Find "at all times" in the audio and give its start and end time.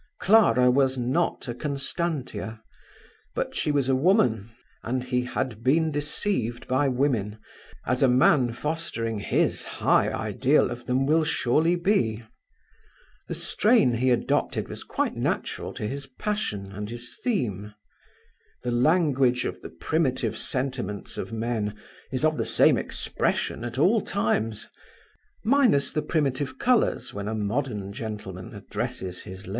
23.63-24.67